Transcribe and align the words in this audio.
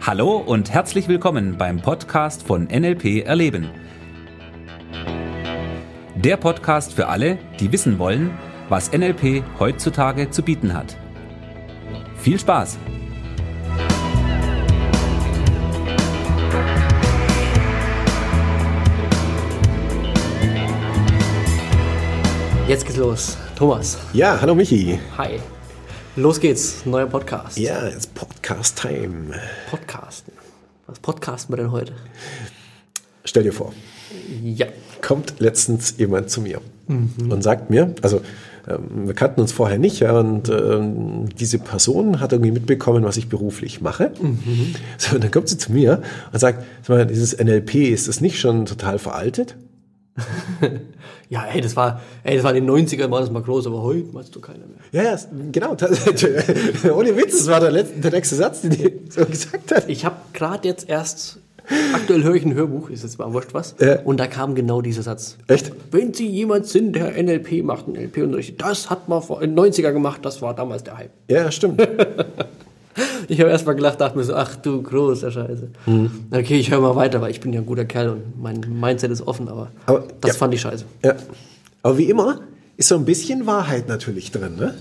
Hallo 0.00 0.36
und 0.36 0.70
herzlich 0.72 1.08
willkommen 1.08 1.58
beim 1.58 1.80
Podcast 1.80 2.42
von 2.42 2.64
NLP 2.64 3.24
Erleben. 3.24 3.70
Der 6.14 6.36
Podcast 6.36 6.92
für 6.92 7.08
alle, 7.08 7.38
die 7.60 7.72
wissen 7.72 7.98
wollen, 7.98 8.30
was 8.68 8.92
NLP 8.92 9.42
heutzutage 9.58 10.30
zu 10.30 10.42
bieten 10.42 10.72
hat. 10.74 10.96
Viel 12.16 12.38
Spaß! 12.38 12.78
Jetzt 22.66 22.86
geht's 22.86 22.98
los. 22.98 23.36
Thomas. 23.56 23.98
Ja, 24.12 24.40
hallo 24.40 24.54
Michi. 24.54 24.98
Hi. 25.18 25.38
Los 26.16 26.40
geht's. 26.40 26.86
Neuer 26.86 27.06
Podcast. 27.06 27.58
Ja, 27.58 27.86
it's 27.88 28.06
Podcast 28.06 28.80
Time. 28.80 29.34
Podcasten. 29.70 30.32
Was 30.86 30.98
podcasten 31.00 31.52
wir 31.52 31.56
denn 31.62 31.72
heute? 31.72 31.92
Stell 33.24 33.42
dir 33.42 33.52
vor, 33.52 33.72
Ja. 34.42 34.66
kommt 35.02 35.34
letztens 35.40 35.94
jemand 35.98 36.30
zu 36.30 36.40
mir 36.42 36.60
und 36.86 37.42
sagt 37.42 37.70
mir, 37.70 37.94
also 38.02 38.20
ähm, 38.68 39.06
wir 39.06 39.14
kannten 39.14 39.40
uns 39.40 39.52
vorher 39.52 39.78
nicht, 39.78 40.00
ja, 40.00 40.18
und 40.18 40.50
ähm, 40.50 41.28
diese 41.38 41.58
Person 41.58 42.20
hat 42.20 42.32
irgendwie 42.32 42.50
mitbekommen, 42.52 43.02
was 43.04 43.16
ich 43.16 43.28
beruflich 43.28 43.80
mache. 43.80 44.12
So, 44.98 45.14
und 45.16 45.24
dann 45.24 45.30
kommt 45.30 45.48
sie 45.48 45.56
zu 45.58 45.72
mir 45.72 46.02
und 46.32 46.38
sagt, 46.38 46.64
sag 46.82 46.96
mal, 46.96 47.06
dieses 47.06 47.36
NLP, 47.38 47.74
ist 47.90 48.08
das 48.08 48.20
nicht 48.20 48.38
schon 48.38 48.66
total 48.66 48.98
veraltet? 48.98 49.56
Ja, 51.30 51.46
ey, 51.52 51.60
das 51.60 51.74
war, 51.74 52.00
ey, 52.22 52.36
das 52.36 52.44
war 52.44 52.54
in 52.54 52.66
den 52.66 52.86
90ern 52.86 53.10
war 53.10 53.20
das 53.20 53.30
mal 53.30 53.42
groß, 53.42 53.66
aber 53.66 53.82
heute 53.82 54.06
meinst 54.12 54.34
du 54.36 54.40
keiner 54.40 54.66
mehr. 54.66 54.78
Ja, 54.92 55.02
ja, 55.02 55.14
es- 55.14 55.26
genau. 55.50 55.70
Ohne 56.94 57.16
Witz, 57.16 57.38
das 57.38 57.46
war 57.48 57.60
der, 57.60 57.72
letzte, 57.72 57.98
der 58.00 58.10
nächste 58.12 58.34
Satz, 58.36 58.60
den 58.60 58.70
die 58.70 58.92
so 59.10 59.24
gesagt 59.24 59.74
hat. 59.74 59.88
Ich 59.88 60.04
habe 60.04 60.16
gerade 60.32 60.68
jetzt 60.68 60.88
erst, 60.88 61.38
aktuell 61.94 62.22
höre 62.22 62.34
ich 62.34 62.44
ein 62.44 62.54
Hörbuch, 62.54 62.90
ist 62.90 63.02
jetzt 63.02 63.18
mal 63.18 63.32
wurscht 63.32 63.54
was, 63.54 63.74
Ja. 63.80 64.00
und 64.02 64.20
da 64.20 64.26
kam 64.26 64.54
genau 64.54 64.82
dieser 64.82 65.02
Satz. 65.02 65.38
Echt? 65.48 65.72
Wenn 65.90 66.12
Sie 66.14 66.28
jemand 66.28 66.66
sind, 66.66 66.94
der 66.94 67.20
NLP 67.20 67.64
macht, 67.64 67.88
NLP-Unterricht, 67.88 68.60
das 68.62 68.90
hat 68.90 69.08
man 69.08 69.22
vor 69.22 69.42
in 69.42 69.56
den 69.56 69.64
90er 69.72 69.92
gemacht, 69.92 70.20
das 70.24 70.40
war 70.42 70.54
damals 70.54 70.84
der 70.84 70.98
Hype. 70.98 71.10
Ja, 71.28 71.50
stimmt. 71.50 71.82
Ich 73.28 73.40
habe 73.40 73.50
erst 73.50 73.66
mal 73.66 73.74
gelacht, 73.74 74.00
dachte 74.00 74.16
mir 74.16 74.24
so, 74.24 74.34
ach 74.34 74.56
du 74.56 74.82
großer 74.82 75.30
Scheiße. 75.30 75.68
Mhm. 75.86 76.10
Okay, 76.30 76.58
ich 76.58 76.70
höre 76.70 76.80
mal 76.80 76.96
weiter, 76.96 77.20
weil 77.20 77.30
ich 77.30 77.40
bin 77.40 77.52
ja 77.52 77.60
ein 77.60 77.66
guter 77.66 77.84
Kerl 77.84 78.10
und 78.10 78.40
mein 78.40 78.60
Mindset 78.80 79.10
ist 79.10 79.26
offen, 79.26 79.48
aber, 79.48 79.70
Aber, 79.86 80.04
das 80.20 80.32
ja. 80.32 80.38
fand 80.38 80.54
ich 80.54 80.60
scheiße. 80.60 80.84
Ja. 81.02 81.14
Aber 81.82 81.98
wie 81.98 82.10
immer 82.10 82.40
ist 82.76 82.88
so 82.88 82.96
ein 82.96 83.04
bisschen 83.04 83.46
Wahrheit 83.46 83.88
natürlich 83.88 84.30
drin, 84.30 84.56
ne? 84.56 84.74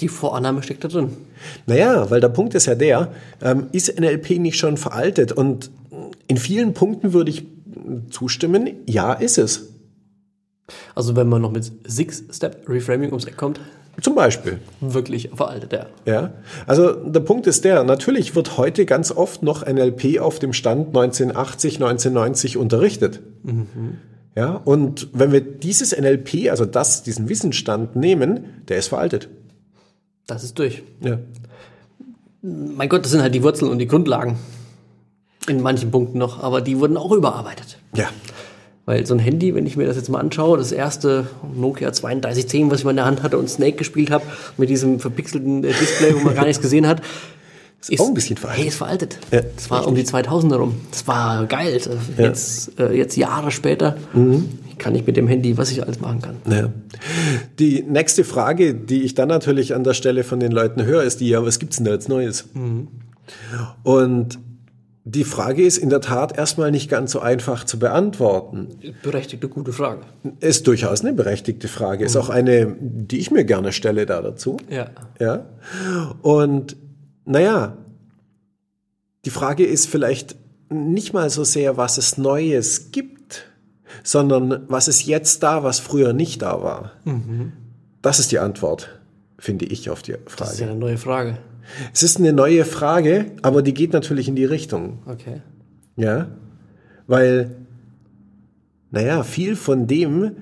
Die 0.00 0.08
Vorannahme 0.08 0.62
steckt 0.62 0.84
da 0.84 0.88
drin. 0.88 1.10
Naja, 1.66 2.10
weil 2.10 2.20
der 2.20 2.28
Punkt 2.28 2.54
ist 2.54 2.66
ja 2.66 2.74
der, 2.74 3.12
ähm, 3.40 3.68
ist 3.72 3.98
NLP 3.98 4.38
nicht 4.38 4.58
schon 4.58 4.76
veraltet? 4.76 5.32
Und 5.32 5.70
in 6.26 6.36
vielen 6.36 6.74
Punkten 6.74 7.12
würde 7.12 7.30
ich 7.30 7.46
zustimmen, 8.10 8.70
ja, 8.86 9.12
ist 9.12 9.38
es. 9.38 9.68
Also 10.94 11.16
wenn 11.16 11.28
man 11.28 11.42
noch 11.42 11.52
mit 11.52 11.70
Six-Step-Reframing 11.86 13.10
ums 13.10 13.26
Eck 13.26 13.36
kommt, 13.36 13.60
Zum 14.00 14.14
Beispiel. 14.14 14.58
wirklich 14.80 15.30
veraltet, 15.34 15.72
ja. 15.72 15.86
Ja, 16.04 16.32
also 16.66 16.92
der 16.92 17.20
Punkt 17.20 17.46
ist 17.46 17.64
der, 17.64 17.84
natürlich 17.84 18.34
wird 18.34 18.58
heute 18.58 18.86
ganz 18.86 19.12
oft 19.12 19.42
noch 19.42 19.64
NLP 19.66 20.20
auf 20.20 20.38
dem 20.38 20.52
Stand 20.52 20.88
1980, 20.88 21.76
1990 21.76 22.56
unterrichtet. 22.56 23.20
Ja, 24.36 24.54
und 24.64 25.08
wenn 25.12 25.30
wir 25.30 25.40
dieses 25.40 25.96
NLP, 25.96 26.50
also 26.50 26.64
das, 26.64 27.02
diesen 27.02 27.28
Wissensstand 27.28 27.94
nehmen, 27.94 28.62
der 28.68 28.78
ist 28.78 28.88
veraltet. 28.88 29.28
Das 30.26 30.42
ist 30.42 30.58
durch. 30.58 30.82
Ja. 31.00 31.18
Mein 32.42 32.88
Gott, 32.88 33.04
das 33.04 33.12
sind 33.12 33.22
halt 33.22 33.34
die 33.34 33.42
Wurzeln 33.42 33.70
und 33.70 33.78
die 33.78 33.86
Grundlagen. 33.86 34.38
In 35.48 35.60
manchen 35.60 35.90
Punkten 35.90 36.18
noch, 36.18 36.42
aber 36.42 36.60
die 36.62 36.78
wurden 36.78 36.96
auch 36.96 37.12
überarbeitet. 37.12 37.78
Ja. 37.94 38.08
Weil 38.86 39.06
so 39.06 39.14
ein 39.14 39.18
Handy, 39.20 39.54
wenn 39.54 39.66
ich 39.66 39.76
mir 39.76 39.86
das 39.86 39.96
jetzt 39.96 40.10
mal 40.10 40.20
anschaue, 40.20 40.58
das 40.58 40.70
erste 40.70 41.26
Nokia 41.54 41.90
3210, 41.90 42.70
was 42.70 42.80
ich 42.80 42.84
mal 42.84 42.90
in 42.90 42.96
der 42.96 43.06
Hand 43.06 43.22
hatte 43.22 43.38
und 43.38 43.48
Snake 43.48 43.76
gespielt 43.78 44.10
habe, 44.10 44.24
mit 44.58 44.68
diesem 44.68 45.00
verpixelten 45.00 45.64
äh, 45.64 45.68
Display, 45.68 46.14
wo 46.14 46.18
man 46.20 46.34
gar 46.34 46.44
nichts 46.44 46.60
gesehen 46.60 46.86
hat, 46.86 47.00
ist, 47.88 47.98
auch 48.00 48.08
ein 48.08 48.14
bisschen 48.14 48.36
veraltet. 48.36 48.60
Hey, 48.62 48.68
ist 48.68 48.76
veraltet. 48.76 49.18
Ja, 49.30 49.40
das 49.56 49.70
war 49.70 49.86
um 49.86 49.94
die 49.94 50.04
2000er 50.04 50.56
rum. 50.56 50.74
Das 50.90 51.06
war 51.06 51.46
geil. 51.46 51.80
Jetzt, 52.18 52.78
äh, 52.78 52.92
jetzt 52.92 53.16
Jahre 53.16 53.50
später 53.50 53.96
Mhm. 54.12 54.48
kann 54.76 54.94
ich 54.94 55.06
mit 55.06 55.16
dem 55.16 55.28
Handy, 55.28 55.56
was 55.56 55.70
ich 55.70 55.82
alles 55.82 56.00
machen 56.00 56.20
kann. 56.20 56.36
Ja. 56.50 56.68
Die 57.58 57.82
nächste 57.82 58.24
Frage, 58.24 58.74
die 58.74 59.02
ich 59.02 59.14
dann 59.14 59.28
natürlich 59.28 59.74
an 59.74 59.84
der 59.84 59.94
Stelle 59.94 60.24
von 60.24 60.40
den 60.40 60.52
Leuten 60.52 60.84
höre, 60.84 61.02
ist 61.04 61.20
die, 61.20 61.28
ja, 61.28 61.42
was 61.44 61.58
gibt's 61.58 61.76
denn 61.76 61.86
da 61.86 61.92
jetzt 61.92 62.08
Neues? 62.10 62.44
Und 63.82 64.38
die 65.06 65.24
Frage 65.24 65.62
ist 65.62 65.76
in 65.76 65.90
der 65.90 66.00
Tat 66.00 66.36
erstmal 66.36 66.70
nicht 66.70 66.88
ganz 66.88 67.12
so 67.12 67.20
einfach 67.20 67.64
zu 67.64 67.78
beantworten. 67.78 68.68
Berechtigte, 69.02 69.48
gute 69.48 69.72
Frage. 69.74 70.00
Ist 70.40 70.66
durchaus 70.66 71.02
eine 71.02 71.12
berechtigte 71.12 71.68
Frage. 71.68 72.04
Ist 72.06 72.16
auch 72.16 72.30
eine, 72.30 72.74
die 72.80 73.18
ich 73.18 73.30
mir 73.30 73.44
gerne 73.44 73.72
stelle 73.72 74.06
da 74.06 74.22
dazu. 74.22 74.56
Ja. 74.70 74.88
Ja. 75.20 75.44
Und 76.22 76.76
naja, 77.26 77.76
die 79.26 79.30
Frage 79.30 79.66
ist 79.66 79.86
vielleicht 79.88 80.36
nicht 80.70 81.12
mal 81.12 81.28
so 81.28 81.44
sehr, 81.44 81.76
was 81.76 81.98
es 81.98 82.16
Neues 82.16 82.90
gibt, 82.90 83.44
sondern 84.02 84.64
was 84.68 84.88
ist 84.88 85.04
jetzt 85.04 85.42
da, 85.42 85.62
was 85.62 85.80
früher 85.80 86.14
nicht 86.14 86.40
da 86.40 86.62
war. 86.62 86.92
Das 88.00 88.18
ist 88.18 88.32
die 88.32 88.38
Antwort, 88.38 88.88
finde 89.38 89.66
ich, 89.66 89.90
auf 89.90 90.00
die 90.02 90.12
Das 90.12 90.52
ist 90.52 90.60
ja 90.60 90.66
Frage. 90.66 90.70
eine 90.70 90.80
neue 90.80 90.96
Frage. 90.96 91.38
Es 91.92 92.02
ist 92.02 92.18
eine 92.18 92.32
neue 92.32 92.64
Frage, 92.64 93.26
aber 93.42 93.62
die 93.62 93.74
geht 93.74 93.92
natürlich 93.92 94.28
in 94.28 94.36
die 94.36 94.44
Richtung. 94.44 94.98
Okay. 95.06 95.42
Ja, 95.96 96.28
weil, 97.06 97.54
naja, 98.90 99.22
viel 99.22 99.56
von 99.56 99.86
dem, 99.86 100.32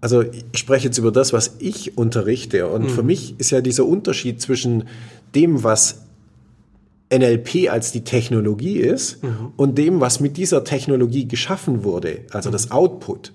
also 0.00 0.22
ich 0.22 0.44
spreche 0.54 0.86
jetzt 0.86 0.98
über 0.98 1.12
das, 1.12 1.32
was 1.32 1.56
ich 1.58 1.96
unterrichte 1.96 2.68
und 2.68 2.90
für 2.90 3.02
mich 3.02 3.38
ist 3.38 3.50
ja 3.50 3.60
dieser 3.60 3.86
Unterschied 3.86 4.40
zwischen 4.40 4.84
dem, 5.34 5.62
was 5.64 6.02
NLP 7.12 7.70
als 7.70 7.92
die 7.92 8.04
Technologie 8.04 8.78
ist 8.78 9.18
und 9.56 9.76
dem, 9.76 10.00
was 10.00 10.20
mit 10.20 10.36
dieser 10.36 10.64
Technologie 10.64 11.28
geschaffen 11.28 11.84
wurde, 11.84 12.20
also 12.30 12.50
das 12.50 12.70
Output, 12.70 13.32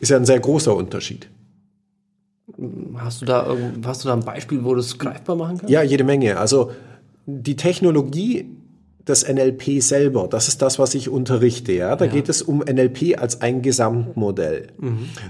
ist 0.00 0.08
ja 0.08 0.16
ein 0.16 0.24
sehr 0.24 0.40
großer 0.40 0.74
Unterschied. 0.74 1.28
Hast 2.96 3.22
du 3.22 3.26
da 3.26 3.56
hast 3.84 4.04
du 4.04 4.08
da 4.08 4.14
ein 4.14 4.24
Beispiel, 4.24 4.64
wo 4.64 4.74
du 4.74 4.80
es 4.80 4.98
greifbar 4.98 5.36
machen 5.36 5.58
kannst? 5.58 5.70
Ja, 5.70 5.82
jede 5.82 6.04
Menge. 6.04 6.38
Also 6.38 6.70
die 7.26 7.56
Technologie 7.56 8.46
des 9.06 9.28
NLP 9.28 9.82
selber, 9.82 10.28
das 10.28 10.46
ist 10.46 10.62
das, 10.62 10.78
was 10.78 10.94
ich 10.94 11.08
unterrichte. 11.08 11.72
Ja, 11.72 11.96
da 11.96 12.06
geht 12.06 12.28
es 12.28 12.40
um 12.40 12.58
NLP 12.60 13.18
als 13.20 13.40
ein 13.40 13.62
Gesamtmodell. 13.62 14.68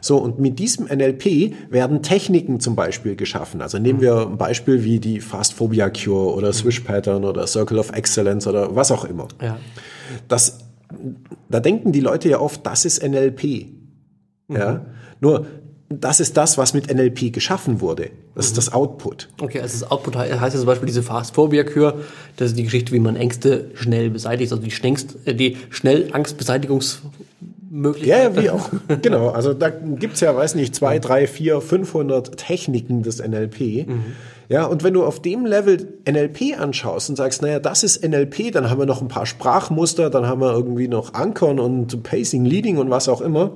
So 0.02 0.18
und 0.18 0.38
mit 0.38 0.58
diesem 0.58 0.86
NLP 0.86 1.54
werden 1.70 2.02
Techniken 2.02 2.60
zum 2.60 2.76
Beispiel 2.76 3.16
geschaffen. 3.16 3.62
Also 3.62 3.78
nehmen 3.78 4.00
wir 4.00 4.26
ein 4.26 4.36
Beispiel 4.36 4.84
wie 4.84 5.00
die 5.00 5.20
Fast 5.20 5.54
Phobia 5.54 5.88
Cure 5.88 6.34
oder 6.34 6.52
Swish 6.52 6.80
Pattern 6.80 7.24
oder 7.24 7.46
Circle 7.46 7.78
of 7.78 7.92
Excellence 7.92 8.46
oder 8.46 8.76
was 8.76 8.90
auch 8.90 9.06
immer. 9.06 9.28
Ja. 9.40 9.56
Das, 10.28 10.58
da 11.48 11.60
denken 11.60 11.92
die 11.92 12.00
Leute 12.00 12.28
ja 12.28 12.40
oft, 12.40 12.66
das 12.66 12.84
ist 12.84 13.02
NLP. 13.02 13.68
Ja, 14.48 14.84
nur 15.20 15.46
das 16.00 16.20
ist 16.20 16.36
das, 16.36 16.58
was 16.58 16.74
mit 16.74 16.92
NLP 16.92 17.32
geschaffen 17.32 17.80
wurde. 17.80 18.10
Das 18.34 18.46
ist 18.46 18.56
das 18.56 18.72
Output. 18.72 19.28
Okay, 19.40 19.60
also 19.60 19.78
das 19.80 19.90
Output 19.90 20.14
he- 20.16 20.38
heißt 20.38 20.54
ja 20.54 20.60
zum 20.60 20.66
Beispiel 20.66 20.86
diese 20.86 21.02
Fast 21.02 21.34
Phobia 21.34 21.64
Cure. 21.64 22.00
Das 22.36 22.50
ist 22.50 22.58
die 22.58 22.64
Geschichte, 22.64 22.92
wie 22.92 22.98
man 23.00 23.16
Ängste 23.16 23.70
schnell 23.74 24.10
beseitigt, 24.10 24.50
also 24.52 24.62
die, 24.62 24.70
schnellst, 24.70 25.16
äh, 25.26 25.34
die 25.34 25.56
schnell 25.70 26.08
Angstbeseitigungsmöglichkeit. 26.12 28.06
Ja, 28.06 28.36
wie 28.42 28.50
auch. 28.50 28.68
genau. 29.02 29.30
Also 29.30 29.54
da 29.54 29.70
gibt's 29.70 30.20
ja, 30.20 30.34
weiß 30.36 30.54
nicht, 30.54 30.74
zwei, 30.74 30.98
drei, 30.98 31.26
vier, 31.26 31.60
500 31.60 32.36
Techniken 32.36 33.02
des 33.02 33.20
NLP. 33.20 33.86
Ja, 34.48 34.66
und 34.66 34.82
wenn 34.84 34.92
du 34.92 35.04
auf 35.04 35.22
dem 35.22 35.46
Level 35.46 35.94
NLP 36.06 36.58
anschaust 36.60 37.08
und 37.08 37.16
sagst, 37.16 37.40
naja, 37.42 37.58
das 37.58 37.84
ist 37.84 38.06
NLP, 38.06 38.52
dann 38.52 38.68
haben 38.68 38.78
wir 38.78 38.86
noch 38.86 39.00
ein 39.00 39.08
paar 39.08 39.24
Sprachmuster, 39.24 40.10
dann 40.10 40.26
haben 40.26 40.40
wir 40.42 40.52
irgendwie 40.52 40.88
noch 40.88 41.14
Ankern 41.14 41.58
und 41.58 42.02
Pacing, 42.02 42.44
Leading 42.44 42.76
und 42.76 42.90
was 42.90 43.08
auch 43.08 43.20
immer. 43.22 43.52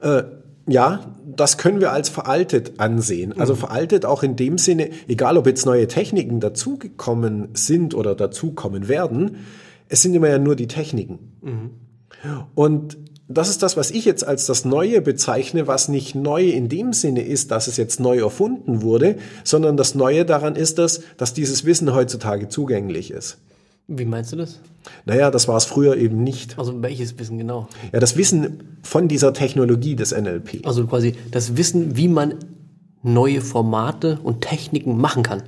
Äh, 0.00 0.22
ja, 0.66 1.14
das 1.26 1.58
können 1.58 1.80
wir 1.80 1.92
als 1.92 2.08
veraltet 2.08 2.78
ansehen. 2.78 3.38
Also 3.38 3.54
veraltet 3.54 4.04
auch 4.06 4.22
in 4.22 4.36
dem 4.36 4.58
Sinne, 4.58 4.90
egal 5.08 5.36
ob 5.36 5.46
jetzt 5.46 5.66
neue 5.66 5.88
Techniken 5.88 6.40
dazugekommen 6.40 7.48
sind 7.54 7.94
oder 7.94 8.14
dazukommen 8.14 8.88
werden, 8.88 9.38
es 9.88 10.02
sind 10.02 10.14
immer 10.14 10.28
ja 10.28 10.38
nur 10.38 10.56
die 10.56 10.68
Techniken. 10.68 11.18
Und 12.54 12.96
das 13.28 13.48
ist 13.48 13.62
das, 13.62 13.76
was 13.76 13.90
ich 13.90 14.04
jetzt 14.04 14.26
als 14.26 14.46
das 14.46 14.64
Neue 14.64 15.00
bezeichne, 15.00 15.66
was 15.66 15.88
nicht 15.88 16.14
neu 16.14 16.44
in 16.44 16.68
dem 16.68 16.92
Sinne 16.92 17.22
ist, 17.22 17.50
dass 17.50 17.68
es 17.68 17.76
jetzt 17.76 18.00
neu 18.00 18.18
erfunden 18.18 18.82
wurde, 18.82 19.16
sondern 19.44 19.76
das 19.76 19.94
Neue 19.94 20.24
daran 20.24 20.56
ist, 20.56 20.78
dass, 20.78 21.00
dass 21.16 21.32
dieses 21.32 21.64
Wissen 21.64 21.94
heutzutage 21.94 22.48
zugänglich 22.48 23.10
ist. 23.10 23.38
Wie 23.86 24.04
meinst 24.04 24.32
du 24.32 24.36
das? 24.36 24.60
Naja, 25.04 25.30
das 25.30 25.46
war 25.46 25.56
es 25.56 25.64
früher 25.64 25.96
eben 25.96 26.22
nicht. 26.22 26.58
Also 26.58 26.80
welches 26.82 27.18
Wissen 27.18 27.38
genau? 27.38 27.68
Ja, 27.92 28.00
das 28.00 28.16
Wissen 28.16 28.78
von 28.82 29.08
dieser 29.08 29.32
Technologie 29.34 29.94
des 29.94 30.12
NLP. 30.12 30.66
Also 30.66 30.86
quasi 30.86 31.14
das 31.30 31.56
Wissen, 31.56 31.96
wie 31.96 32.08
man 32.08 32.34
neue 33.02 33.40
Formate 33.42 34.18
und 34.22 34.40
Techniken 34.40 34.96
machen 34.96 35.22
kann. 35.22 35.42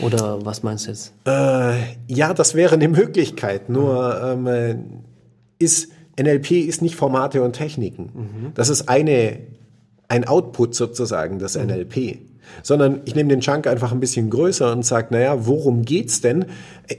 Oder 0.00 0.44
was 0.44 0.62
meinst 0.62 0.86
du 0.86 0.90
jetzt? 0.90 1.12
Äh, 1.26 1.94
ja, 2.08 2.34
das 2.34 2.54
wäre 2.54 2.74
eine 2.74 2.88
Möglichkeit. 2.88 3.68
Nur 3.68 4.20
ähm, 4.22 4.46
äh, 4.46 4.76
ist 5.58 5.92
NLP 6.20 6.50
ist 6.52 6.82
nicht 6.82 6.96
Formate 6.96 7.42
und 7.42 7.52
Techniken. 7.52 8.10
Mhm. 8.14 8.54
Das 8.54 8.68
ist 8.68 8.88
eine 8.88 9.38
ein 10.08 10.26
Output 10.26 10.74
sozusagen 10.74 11.38
des 11.38 11.56
mhm. 11.56 11.66
NLP. 11.66 12.18
Sondern 12.62 13.00
ich 13.04 13.14
nehme 13.14 13.28
den 13.28 13.40
Chunk 13.40 13.66
einfach 13.66 13.92
ein 13.92 14.00
bisschen 14.00 14.30
größer 14.30 14.72
und 14.72 14.84
sage, 14.84 15.08
naja, 15.10 15.46
worum 15.46 15.82
geht's 15.82 16.20
denn? 16.20 16.46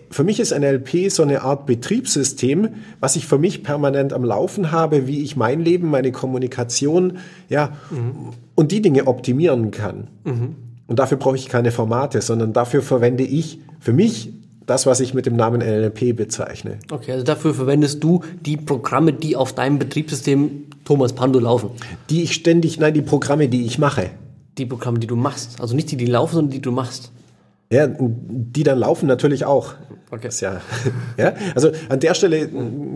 Für 0.09 0.23
mich 0.23 0.39
ist 0.39 0.57
NLP 0.57 1.09
so 1.11 1.23
eine 1.23 1.41
Art 1.41 1.65
Betriebssystem, 1.65 2.69
was 2.99 3.15
ich 3.15 3.27
für 3.27 3.37
mich 3.37 3.63
permanent 3.63 4.13
am 4.13 4.23
Laufen 4.23 4.71
habe, 4.71 5.07
wie 5.07 5.21
ich 5.23 5.35
mein 5.35 5.61
Leben, 5.61 5.89
meine 5.89 6.11
Kommunikation, 6.11 7.17
ja, 7.49 7.73
mhm. 7.91 8.29
und 8.55 8.71
die 8.71 8.81
Dinge 8.81 9.07
optimieren 9.07 9.71
kann. 9.71 10.07
Mhm. 10.23 10.55
Und 10.87 10.99
dafür 10.99 11.17
brauche 11.17 11.35
ich 11.35 11.49
keine 11.49 11.71
Formate, 11.71 12.21
sondern 12.21 12.53
dafür 12.53 12.81
verwende 12.81 13.23
ich 13.23 13.59
für 13.79 13.93
mich 13.93 14.33
das, 14.65 14.85
was 14.85 14.99
ich 14.99 15.13
mit 15.13 15.25
dem 15.25 15.35
Namen 15.35 15.59
NLP 15.59 16.15
bezeichne. 16.15 16.79
Okay, 16.91 17.11
also 17.11 17.23
dafür 17.23 17.53
verwendest 17.53 18.03
du 18.03 18.21
die 18.41 18.57
Programme, 18.57 19.13
die 19.13 19.35
auf 19.35 19.53
deinem 19.53 19.79
Betriebssystem 19.79 20.65
Thomas 20.85 21.13
Pando 21.13 21.39
laufen? 21.39 21.71
Die 22.09 22.23
ich 22.23 22.33
ständig, 22.33 22.79
nein, 22.79 22.93
die 22.93 23.01
Programme, 23.01 23.47
die 23.49 23.65
ich 23.65 23.77
mache. 23.77 24.11
Die 24.57 24.65
Programme, 24.65 24.99
die 24.99 25.07
du 25.07 25.15
machst. 25.15 25.59
Also 25.59 25.75
nicht 25.75 25.91
die, 25.91 25.97
die 25.97 26.05
laufen, 26.05 26.35
sondern 26.35 26.51
die 26.51 26.61
du 26.61 26.71
machst. 26.71 27.11
Ja, 27.71 27.87
die 27.87 28.63
dann 28.63 28.77
laufen 28.77 29.07
natürlich 29.07 29.45
auch. 29.45 29.73
Okay. 30.11 30.29
ja, 30.41 30.61
ja, 31.17 31.33
also 31.55 31.71
an 31.89 31.99
der 31.99 32.13
Stelle 32.13 32.47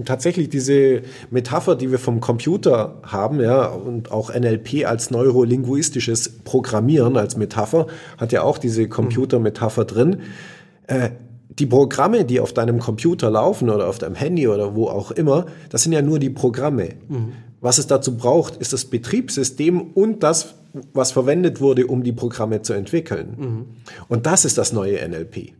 tatsächlich 0.05 0.49
diese 0.49 1.01
Metapher, 1.31 1.75
die 1.75 1.89
wir 1.89 1.97
vom 1.97 2.19
Computer 2.19 3.01
haben, 3.01 3.41
ja, 3.41 3.65
und 3.65 4.11
auch 4.11 4.31
NLP 4.31 4.85
als 4.85 5.09
neurolinguistisches 5.09 6.29
Programmieren 6.43 7.17
als 7.17 7.37
Metapher, 7.37 7.87
hat 8.19 8.31
ja 8.31 8.43
auch 8.43 8.59
diese 8.59 8.87
Computermetapher 8.87 9.85
drin. 9.85 10.21
Äh, 10.85 11.09
die 11.49 11.65
Programme, 11.65 12.23
die 12.23 12.39
auf 12.39 12.53
deinem 12.53 12.77
Computer 12.77 13.31
laufen 13.31 13.71
oder 13.71 13.87
auf 13.87 13.97
deinem 13.97 14.13
Handy 14.13 14.47
oder 14.47 14.75
wo 14.75 14.87
auch 14.87 15.09
immer, 15.09 15.47
das 15.69 15.83
sind 15.83 15.93
ja 15.93 16.03
nur 16.03 16.19
die 16.19 16.29
Programme. 16.29 16.89
Mhm. 17.07 17.33
Was 17.61 17.79
es 17.79 17.87
dazu 17.87 18.15
braucht, 18.15 18.57
ist 18.57 18.73
das 18.73 18.85
Betriebssystem 18.85 19.81
und 19.81 20.21
das, 20.21 20.53
was 20.93 21.11
verwendet 21.11 21.61
wurde, 21.61 21.87
um 21.87 22.03
die 22.03 22.13
Programme 22.13 22.61
zu 22.61 22.73
entwickeln. 22.73 23.35
Mhm. 23.37 23.65
Und 24.07 24.25
das 24.25 24.45
ist 24.45 24.57
das 24.57 24.73
neue 24.73 24.97
NLP. 25.07 25.53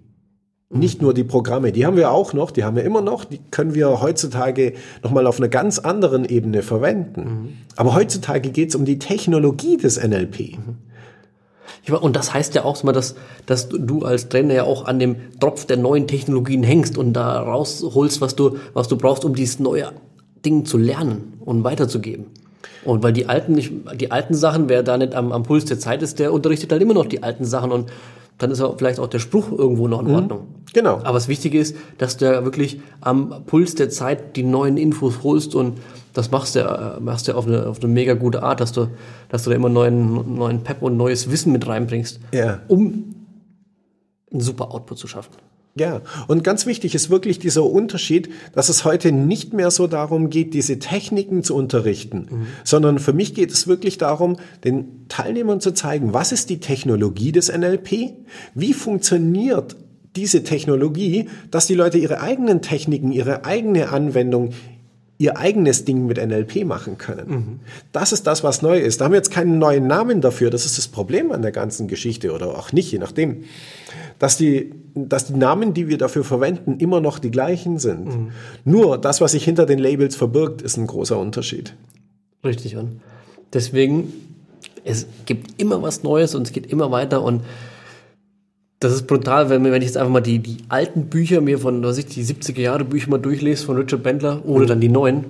Nicht 0.70 1.02
nur 1.02 1.14
die 1.14 1.24
Programme, 1.24 1.72
die 1.72 1.86
haben 1.86 1.96
wir 1.96 2.12
auch 2.12 2.34
noch, 2.34 2.52
die 2.52 2.66
haben 2.66 2.76
wir 2.76 2.84
immer 2.84 3.02
noch, 3.02 3.24
die 3.24 3.40
können 3.52 3.74
wir 3.74 4.02
heutzutage 4.02 4.74
nochmal 5.02 5.26
auf 5.26 5.40
einer 5.40 5.48
ganz 5.48 5.80
anderen 5.80 6.26
Ebene 6.26 6.62
verwenden. 6.62 7.22
Mhm. 7.22 7.50
Aber 7.78 7.96
heutzutage 7.96 8.50
geht 8.50 8.70
es 8.70 8.76
um 8.76 8.84
die 8.84 9.00
Technologie 9.00 9.78
des 9.78 10.02
NLP. 10.02 10.58
Und 12.02 12.18
das 12.18 12.34
heißt 12.34 12.54
ja 12.54 12.66
auch 12.66 12.84
mal, 12.84 12.92
dass, 12.92 13.16
dass 13.46 13.70
du 13.70 14.04
als 14.04 14.28
Trainer 14.28 14.54
ja 14.54 14.64
auch 14.64 14.86
an 14.86 15.00
dem 15.00 15.16
Tropf 15.40 15.66
der 15.66 15.78
neuen 15.78 16.06
Technologien 16.06 16.64
hängst 16.64 16.98
und 16.98 17.14
da 17.14 17.40
rausholst, 17.40 18.20
was 18.20 18.36
du, 18.36 18.58
was 18.74 18.90
du 18.90 18.98
brauchst, 18.98 19.24
um 19.24 19.36
dieses 19.36 19.60
neue 19.60 19.94
Ding 20.46 20.66
zu 20.66 20.78
lernen 20.78 21.36
und 21.40 21.64
weiterzugeben. 21.64 22.26
Und 22.88 23.04
weil 23.04 23.12
die 23.12 23.28
alten, 23.28 23.60
die 23.98 24.12
alten 24.12 24.34
Sachen, 24.34 24.70
wer 24.70 24.82
da 24.82 24.98
nicht 24.98 25.14
am, 25.14 25.34
am 25.34 25.44
Puls 25.44 25.66
der 25.66 25.78
Zeit 25.78 26.02
ist, 26.02 26.20
der 26.20 26.32
unterrichtet 26.32 26.72
halt 26.72 26.82
immer 26.82 26.94
noch 26.94 27.06
die 27.06 27.22
alten 27.22 27.44
Sachen 27.44 27.72
und 27.74 27.92
dann 28.38 28.50
ist 28.50 28.62
auch 28.62 28.78
vielleicht 28.78 29.00
auch 29.00 29.08
der 29.08 29.20
Spruch 29.20 29.52
irgendwo 29.52 29.90
noch 29.90 30.00
in 30.00 30.08
mhm. 30.08 30.16
Ordnung. 30.16 30.48
Genau. 30.74 31.00
Aber 31.00 31.14
das 31.14 31.28
Wichtige 31.28 31.60
ist, 31.60 31.76
dass 31.98 32.16
du 32.16 32.26
ja 32.26 32.46
wirklich 32.46 32.80
am 33.02 33.44
Puls 33.46 33.76
der 33.76 33.90
Zeit 33.90 34.38
die 34.38 34.44
neuen 34.44 34.78
Infos 34.78 35.24
holst 35.24 35.54
und 35.54 35.80
das 36.14 36.32
machst 36.32 36.56
du 36.56 36.60
ja, 36.60 36.98
machst 37.02 37.28
du 37.28 37.34
ja 37.34 37.38
auf 37.38 37.46
eine, 37.46 37.68
auf 37.68 37.84
eine 37.84 37.92
mega 37.92 38.14
gute 38.14 38.42
Art, 38.42 38.62
dass 38.62 38.72
du, 38.72 38.88
dass 39.28 39.44
du 39.44 39.50
da 39.50 39.56
immer 39.58 39.70
neuen, 39.70 40.36
neuen 40.36 40.64
Pep 40.64 40.82
und 40.82 40.96
neues 40.96 41.30
Wissen 41.30 41.52
mit 41.52 41.68
reinbringst, 41.68 42.22
ja. 42.32 42.62
um 42.70 43.16
einen 44.32 44.42
super 44.42 44.72
Output 44.72 44.98
zu 44.98 45.08
schaffen. 45.08 45.34
Ja, 45.78 46.02
und 46.28 46.44
ganz 46.44 46.66
wichtig 46.66 46.96
ist 46.96 47.10
wirklich 47.10 47.40
dieser 47.40 47.64
Unterschied, 47.64 48.30
dass 48.54 48.70
es 48.70 48.86
heute 48.86 49.12
nicht 49.12 49.54
mehr 49.54 49.72
so 49.72 49.88
darum 49.88 50.30
geht, 50.30 50.54
diese 50.54 50.80
Techniken 50.80 51.44
zu 51.44 51.56
unterrichten, 51.56 52.28
mhm. 52.30 52.48
sondern 52.64 53.00
für 53.00 53.14
mich 53.14 53.34
geht 53.34 53.52
es 53.52 53.68
wirklich 53.68 53.98
darum, 53.98 54.38
den 54.64 55.08
Teilnehmern 55.08 55.62
zu 55.62 55.72
zeigen, 55.74 56.14
was 56.14 56.32
ist 56.32 56.50
die 56.50 56.60
Technologie 56.60 57.32
des 57.32 57.56
NLP, 57.56 58.14
wie 58.56 58.74
funktioniert 58.74 59.76
diese 60.16 60.44
Technologie, 60.44 61.30
dass 61.52 61.68
die 61.68 61.76
Leute 61.76 62.00
ihre 62.00 62.22
eigenen 62.22 62.62
Techniken, 62.62 63.12
ihre 63.12 63.46
eigene 63.46 63.90
Anwendung, 63.90 64.50
ihr 65.20 65.38
eigenes 65.38 65.84
Ding 65.84 66.06
mit 66.06 66.18
NLP 66.18 66.64
machen 66.66 66.98
können. 66.98 67.30
Mhm. 67.30 67.60
Das 67.92 68.12
ist 68.12 68.28
das, 68.28 68.44
was 68.44 68.62
neu 68.62 68.80
ist. 68.80 69.02
Da 69.02 69.06
haben 69.06 69.14
wir 69.14 69.18
jetzt 69.18 69.32
keinen 69.32 69.58
neuen 69.58 69.88
Namen 69.88 70.22
dafür. 70.22 70.52
Das 70.52 70.66
ist 70.66 70.78
das 70.78 70.88
Problem 70.88 71.32
an 71.32 71.42
der 71.42 71.52
ganzen 71.52 71.88
Geschichte 71.88 72.32
oder 72.34 72.58
auch 72.58 72.72
nicht, 72.72 72.92
je 72.92 73.00
nachdem. 73.00 73.46
Dass 74.20 74.38
die, 74.38 74.74
dass 74.94 75.26
die 75.26 75.34
Namen, 75.34 75.74
die 75.74 75.88
wir 75.88 75.98
dafür 75.98 76.24
verwenden, 76.24 76.78
immer 76.80 77.02
noch 77.02 77.18
die 77.18 77.32
gleichen 77.32 77.80
sind. 77.80 78.06
Mhm. 78.06 78.32
Nur 78.64 78.98
das, 79.00 79.20
was 79.20 79.32
sich 79.32 79.44
hinter 79.44 79.66
den 79.66 79.80
Labels 79.80 80.16
verbirgt, 80.16 80.62
ist 80.62 80.78
ein 80.78 80.86
großer 80.86 81.18
Unterschied. 81.18 81.74
Richtig. 82.44 82.78
Und 82.78 83.02
deswegen, 83.54 84.14
es 84.84 85.08
gibt 85.26 85.60
immer 85.60 85.82
was 85.82 86.04
Neues 86.04 86.36
und 86.36 86.44
es 86.44 86.54
geht 86.54 86.68
immer 86.68 86.92
weiter 86.92 87.24
und 87.24 87.42
das 88.80 88.94
ist 88.94 89.08
brutal, 89.08 89.50
wenn, 89.50 89.64
wenn 89.64 89.82
ich 89.82 89.88
jetzt 89.88 89.98
einfach 89.98 90.12
mal 90.12 90.22
die, 90.22 90.40
die 90.40 90.58
alten 90.70 91.06
Bücher 91.06 91.42
mir 91.42 91.58
von, 91.58 91.84
was 91.84 91.98
ich, 91.98 92.06
die 92.06 92.24
70er 92.24 92.62
Jahre 92.62 92.86
Bücher 92.86 93.10
mal 93.10 93.18
durchlese 93.18 93.66
von 93.66 93.78
Richard 93.78 94.04
Bendler 94.04 94.46
oder 94.46 94.66
mhm. 94.66 94.68
dann 94.68 94.82
die 94.82 94.90
neuen, 94.90 95.26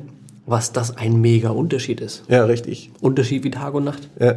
was 0.46 0.74
das 0.74 0.98
ein 0.98 1.22
mega 1.22 1.50
Unterschied 1.50 2.02
ist. 2.02 2.24
Ja, 2.28 2.46
richtig. 2.46 2.92
Unterschied 3.00 3.44
wie 3.44 3.52
Tag 3.52 3.74
und 3.74 3.86
Nacht. 3.86 4.10
Ja. 4.20 4.36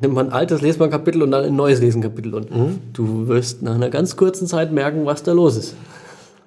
Nimmt 0.00 0.14
man 0.14 0.26
ein 0.26 0.32
altes, 0.32 0.60
lest 0.60 0.78
man 0.78 0.88
ein 0.88 0.92
Kapitel 0.92 1.22
und 1.22 1.30
dann 1.30 1.44
ein 1.44 1.56
neues 1.56 1.80
lesen 1.80 2.02
Kapitel 2.02 2.34
und 2.34 2.50
mhm. 2.50 2.78
du 2.92 3.28
wirst 3.28 3.62
nach 3.62 3.74
einer 3.74 3.90
ganz 3.90 4.16
kurzen 4.16 4.46
Zeit 4.46 4.72
merken, 4.72 5.06
was 5.06 5.22
da 5.22 5.32
los 5.32 5.56
ist. 5.56 5.74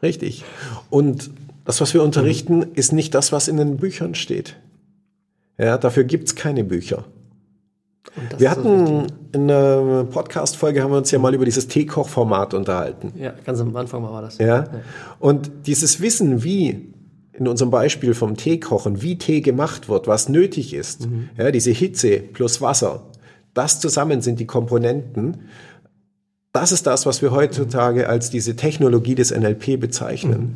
Richtig. 0.03 0.43
Und 0.89 1.31
das, 1.65 1.81
was 1.81 1.93
wir 1.93 2.03
unterrichten, 2.03 2.57
mhm. 2.57 2.71
ist 2.75 2.91
nicht 2.91 3.15
das, 3.15 3.31
was 3.31 3.47
in 3.47 3.57
den 3.57 3.77
Büchern 3.77 4.15
steht. 4.15 4.57
Ja, 5.57 5.77
dafür 5.77 6.03
gibt's 6.03 6.35
keine 6.35 6.63
Bücher. 6.63 7.05
Wir 8.37 8.51
hatten 8.51 9.07
in 9.31 9.49
einer 9.49 10.05
Podcast-Folge 10.05 10.81
haben 10.81 10.91
wir 10.91 10.97
uns 10.97 11.11
ja 11.11 11.19
mal 11.19 11.33
über 11.33 11.45
dieses 11.45 11.67
Teekoch-Format 11.67 12.53
unterhalten. 12.53 13.13
Ja, 13.17 13.33
ganz 13.45 13.59
am 13.59 13.75
Anfang 13.75 14.03
war 14.03 14.21
das. 14.21 14.37
Ja? 14.37 14.45
ja. 14.47 14.69
Und 15.19 15.51
dieses 15.67 16.01
Wissen, 16.01 16.43
wie 16.43 16.93
in 17.33 17.47
unserem 17.47 17.71
Beispiel 17.71 18.13
vom 18.13 18.35
Teekochen, 18.35 19.01
wie 19.01 19.17
Tee 19.17 19.41
gemacht 19.41 19.87
wird, 19.87 20.07
was 20.07 20.29
nötig 20.29 20.73
ist, 20.73 21.07
mhm. 21.09 21.29
ja, 21.37 21.51
diese 21.51 21.71
Hitze 21.71 22.19
plus 22.19 22.61
Wasser, 22.61 23.03
das 23.53 23.79
zusammen 23.79 24.21
sind 24.21 24.39
die 24.39 24.45
Komponenten. 24.45 25.49
Das 26.51 26.71
ist 26.71 26.87
das, 26.87 27.05
was 27.05 27.21
wir 27.21 27.31
heutzutage 27.31 28.09
als 28.09 28.29
diese 28.29 28.55
Technologie 28.55 29.15
des 29.15 29.31
NLP 29.31 29.79
bezeichnen. 29.79 30.41
Mhm. 30.41 30.55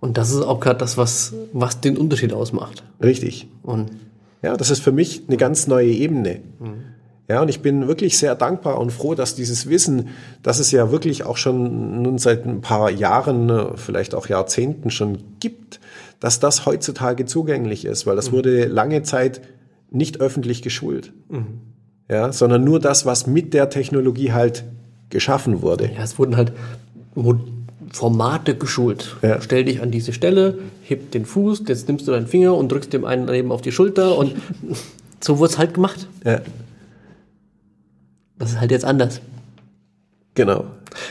Und 0.00 0.18
das 0.18 0.32
ist 0.32 0.42
auch 0.42 0.58
gerade 0.58 0.78
das, 0.80 0.98
was, 0.98 1.32
was 1.52 1.80
den 1.80 1.96
Unterschied 1.96 2.32
ausmacht. 2.32 2.82
Richtig. 3.00 3.46
Und 3.62 3.92
ja, 4.42 4.56
das 4.56 4.70
ist 4.70 4.82
für 4.82 4.92
mich 4.92 5.22
eine 5.28 5.36
ganz 5.36 5.66
neue 5.66 5.88
Ebene. 5.90 6.40
Mhm. 6.58 6.84
Ja, 7.28 7.40
und 7.40 7.48
ich 7.48 7.60
bin 7.60 7.86
wirklich 7.86 8.18
sehr 8.18 8.34
dankbar 8.34 8.78
und 8.78 8.90
froh, 8.90 9.14
dass 9.14 9.34
dieses 9.34 9.68
Wissen, 9.68 10.08
das 10.42 10.58
es 10.58 10.70
ja 10.72 10.90
wirklich 10.90 11.24
auch 11.24 11.36
schon 11.36 12.02
nun 12.02 12.18
seit 12.18 12.44
ein 12.44 12.60
paar 12.60 12.90
Jahren, 12.90 13.76
vielleicht 13.76 14.14
auch 14.14 14.26
Jahrzehnten 14.26 14.90
schon 14.90 15.18
gibt, 15.40 15.80
dass 16.20 16.40
das 16.40 16.66
heutzutage 16.66 17.24
zugänglich 17.24 17.84
ist, 17.84 18.06
weil 18.06 18.16
das 18.16 18.30
mhm. 18.30 18.36
wurde 18.36 18.66
lange 18.66 19.02
Zeit 19.02 19.40
nicht 19.90 20.20
öffentlich 20.20 20.62
geschult. 20.62 21.12
Mhm. 21.28 21.60
Ja, 22.10 22.32
sondern 22.32 22.64
nur 22.64 22.80
das, 22.80 23.06
was 23.06 23.26
mit 23.26 23.54
der 23.54 23.70
Technologie 23.70 24.32
halt 24.32 24.64
geschaffen 25.08 25.62
wurde. 25.62 25.90
Ja, 25.94 26.02
es 26.02 26.18
wurden 26.18 26.36
halt 26.36 26.52
Formate 27.92 28.56
geschult. 28.56 29.16
Ja. 29.22 29.40
Stell 29.40 29.64
dich 29.64 29.82
an 29.82 29.90
diese 29.90 30.12
Stelle, 30.12 30.58
heb 30.82 31.10
den 31.12 31.26
Fuß, 31.26 31.62
jetzt 31.68 31.88
nimmst 31.88 32.08
du 32.08 32.12
deinen 32.12 32.26
Finger 32.26 32.54
und 32.56 32.72
drückst 32.72 32.92
dem 32.92 33.04
einen 33.04 33.28
eben 33.28 33.52
auf 33.52 33.60
die 33.60 33.72
Schulter 33.72 34.16
und 34.16 34.34
so 35.20 35.38
wurde 35.38 35.52
es 35.52 35.58
halt 35.58 35.74
gemacht. 35.74 36.08
Ja. 36.24 36.40
Das 38.38 38.50
ist 38.50 38.60
halt 38.60 38.70
jetzt 38.70 38.84
anders. 38.84 39.20
Genau. 40.34 40.64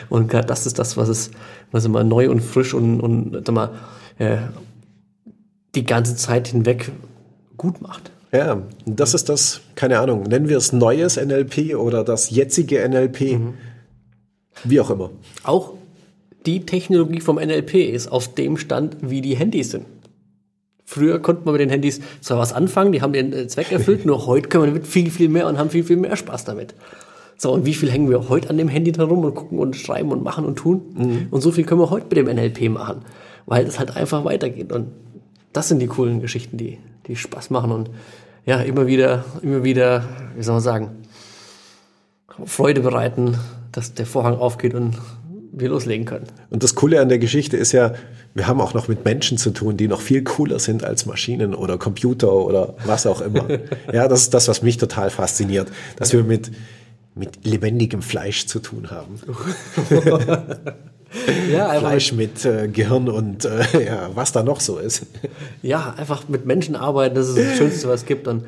Und 0.10 0.34
das 0.34 0.66
ist 0.66 0.80
das, 0.80 0.98
was 0.98 1.08
es, 1.08 1.32
was 1.72 1.86
immer 1.86 2.04
neu 2.04 2.30
und 2.30 2.42
frisch 2.42 2.74
und, 2.74 3.00
und 3.00 3.44
sag 3.46 3.54
mal, 3.54 3.70
äh, 4.18 4.38
die 5.76 5.86
ganze 5.86 6.16
Zeit 6.16 6.48
hinweg 6.50 6.92
gut 7.58 7.82
macht. 7.82 8.12
Ja, 8.32 8.62
das 8.86 9.14
ist 9.14 9.30
das, 9.30 9.62
keine 9.76 10.00
Ahnung, 10.00 10.24
nennen 10.24 10.50
wir 10.50 10.58
es 10.58 10.74
neues 10.74 11.18
NLP 11.18 11.76
oder 11.76 12.04
das 12.04 12.30
jetzige 12.30 12.88
NLP, 12.88 13.22
mhm. 13.22 13.54
wie 14.64 14.80
auch 14.80 14.90
immer. 14.90 15.12
Auch 15.44 15.74
die 16.46 16.66
Technologie 16.66 17.22
vom 17.22 17.38
NLP 17.38 17.76
ist 17.76 18.12
auf 18.12 18.34
dem 18.34 18.58
Stand, 18.58 18.98
wie 19.02 19.22
die 19.22 19.36
Handys 19.36 19.72
sind. 19.72 19.86
Früher 20.86 21.20
konnte 21.20 21.46
man 21.46 21.54
mit 21.54 21.62
den 21.62 21.70
Handys 21.70 22.02
zwar 22.20 22.40
was 22.40 22.52
anfangen, 22.52 22.92
die 22.92 23.02
haben 23.02 23.14
ihren 23.14 23.32
äh, 23.32 23.48
Zweck 23.48 23.72
erfüllt, 23.72 24.06
nur 24.06 24.26
heute 24.26 24.50
können 24.50 24.66
wir 24.66 24.72
damit 24.72 24.88
viel, 24.88 25.10
viel 25.10 25.30
mehr 25.30 25.48
und 25.48 25.58
haben 25.58 25.70
viel, 25.70 25.86
viel 25.86 25.96
mehr 25.96 26.16
Spaß 26.18 26.44
damit. 26.44 26.76
So, 27.38 27.52
und 27.54 27.66
wie 27.66 27.74
viel 27.74 27.90
hängen 27.90 28.10
wir 28.10 28.30
heute 28.30 28.50
an 28.50 28.58
dem 28.58 28.68
Handy 28.68 28.92
herum 28.92 29.24
und 29.24 29.34
gucken 29.34 29.58
und 29.58 29.76
schreiben 29.76 30.12
und 30.12 30.22
machen 30.24 30.46
und 30.46 30.58
tun? 30.58 30.82
Mhm. 30.94 31.28
Und 31.32 31.42
so 31.42 31.52
viel 31.52 31.64
können 31.64 31.80
wir 31.80 31.90
heute 31.90 32.06
mit 32.08 32.18
dem 32.18 32.36
NLP 32.36 32.70
machen, 32.70 33.04
weil 33.46 33.66
es 33.66 33.80
halt 33.80 33.96
einfach 33.96 34.26
weitergeht. 34.26 34.72
Und 34.72 34.88
das 35.54 35.70
sind 35.70 35.80
die 35.80 35.88
coolen 35.88 36.20
Geschichten, 36.20 36.58
die, 36.58 36.78
die 37.08 37.16
Spaß 37.16 37.52
machen. 37.52 37.72
Und 37.72 37.90
ja, 38.46 38.60
immer 38.60 38.86
wieder, 38.86 39.24
immer 39.42 39.64
wieder, 39.64 40.04
wie 40.36 40.44
soll 40.44 40.56
man 40.56 40.62
sagen, 40.62 40.90
Freude 42.46 42.82
bereiten, 42.82 43.38
dass 43.72 43.94
der 43.94 44.06
Vorhang 44.06 44.36
aufgeht 44.36 44.74
und 44.74 44.98
wir 45.52 45.70
loslegen 45.70 46.06
können. 46.06 46.26
Und 46.50 46.64
das 46.64 46.76
Coole 46.76 47.02
an 47.02 47.10
der 47.10 47.20
Geschichte 47.20 47.58
ist 47.58 47.72
ja, 47.72 47.94
wir 48.34 48.48
haben 48.48 48.62
auch 48.62 48.74
noch 48.74 48.88
mit 48.88 49.04
Menschen 49.04 49.38
zu 49.38 49.52
tun, 49.52 49.78
die 49.78 49.88
noch 49.88 50.02
viel 50.02 50.24
cooler 50.24 50.60
sind 50.60 50.84
als 50.84 51.06
Maschinen 51.06 51.54
oder 51.54 51.78
Computer 51.78 52.34
oder 52.34 52.76
was 52.86 53.06
auch 53.06 53.22
immer. 53.22 53.48
ja, 53.94 54.08
das 54.08 54.22
ist 54.22 54.34
das, 54.34 54.48
was 54.48 54.62
mich 54.62 54.78
total 54.78 55.10
fasziniert, 55.10 55.72
dass 55.98 56.14
wir 56.14 56.24
mit, 56.24 56.52
mit 57.16 57.46
lebendigem 57.46 58.02
Fleisch 58.02 58.48
zu 58.48 58.60
tun 58.60 58.90
haben. 58.90 59.20
ja, 61.52 61.80
Fleisch 61.80 62.14
mit 62.14 62.46
äh, 62.46 62.70
Gehirn 62.70 63.10
und 63.10 63.44
äh, 63.46 63.64
ja, 63.86 64.10
was 64.14 64.32
da 64.32 64.44
noch 64.44 64.62
so 64.62 64.78
ist. 64.78 65.06
Ja, 65.62 65.94
einfach 65.98 66.30
mit 66.30 66.46
Menschen 66.46 66.76
arbeiten, 66.76 67.16
das 67.16 67.30
ist 67.30 67.38
das 67.38 67.58
Schönste, 67.58 67.90
was 67.90 68.02
es 68.02 68.06
gibt. 68.06 68.28
Und 68.28 68.46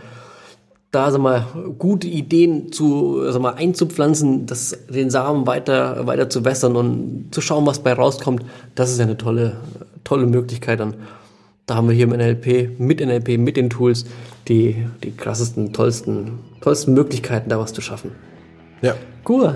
da 0.94 1.10
sag 1.10 1.22
mal, 1.22 1.48
gute 1.80 2.08
Ideen 2.08 2.72
zu, 2.72 3.20
sag 3.32 3.42
mal, 3.42 3.56
einzupflanzen, 3.56 4.46
das, 4.46 4.78
den 4.88 5.10
Samen 5.10 5.48
weiter, 5.48 6.06
weiter 6.06 6.30
zu 6.30 6.46
wässern 6.46 6.76
und 6.76 7.30
zu 7.32 7.42
schauen, 7.42 7.66
was 7.66 7.80
bei 7.80 7.94
rauskommt, 7.94 8.46
das 8.76 8.92
ist 8.92 9.00
eine 9.00 9.18
tolle, 9.18 9.58
tolle 10.04 10.28
Möglichkeit. 10.28 10.82
Und 10.82 10.96
da 11.66 11.76
haben 11.76 11.90
wir 11.90 11.96
hier 11.96 12.06
im 12.06 12.12
NLP, 12.12 12.80
mit 12.80 13.00
NLP, 13.00 13.40
mit 13.40 13.58
den 13.58 13.72
Tools, 13.72 14.06
die, 14.48 14.86
die 15.04 15.10
krassesten, 15.12 15.74
tollsten, 15.74 16.38
tollsten 16.62 16.94
Möglichkeiten, 16.94 17.50
da 17.50 17.58
was 17.58 17.74
zu 17.74 17.82
schaffen. 17.82 18.12
Ja. 18.84 18.94
Gut. 19.24 19.48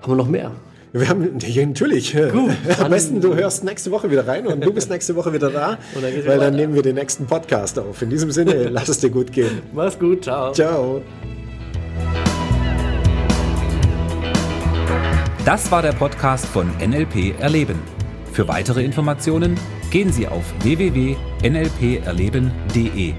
Haben 0.00 0.12
wir 0.12 0.16
noch 0.16 0.28
mehr? 0.28 0.52
Wir 0.96 1.08
haben, 1.08 1.40
ja, 1.40 1.66
natürlich. 1.74 2.12
Gut, 2.12 2.52
Am 2.78 2.90
besten, 2.90 3.20
du 3.20 3.34
hörst 3.34 3.64
nächste 3.64 3.90
Woche 3.90 4.12
wieder 4.12 4.28
rein 4.28 4.46
und 4.46 4.64
du 4.64 4.72
bist 4.72 4.90
nächste 4.90 5.16
Woche 5.16 5.32
wieder 5.32 5.50
da, 5.50 5.76
dann 5.94 6.04
weil 6.24 6.38
dann 6.38 6.54
nehmen 6.54 6.76
wir 6.76 6.82
den 6.82 6.94
nächsten 6.94 7.26
Podcast 7.26 7.80
auf. 7.80 8.00
In 8.00 8.10
diesem 8.10 8.30
Sinne, 8.30 8.68
lass 8.70 8.88
es 8.88 9.00
dir 9.00 9.10
gut 9.10 9.32
gehen. 9.32 9.60
Mach's 9.72 9.98
gut, 9.98 10.22
ciao. 10.22 10.52
Ciao. 10.52 11.02
Das 15.44 15.68
war 15.72 15.82
der 15.82 15.90
Podcast 15.92 16.46
von 16.46 16.70
NLP 16.78 17.40
Erleben. 17.40 17.80
Für 18.32 18.46
weitere 18.46 18.84
Informationen 18.84 19.58
gehen 19.90 20.12
Sie 20.12 20.28
auf 20.28 20.44
www.nlperleben.de. 20.62 23.14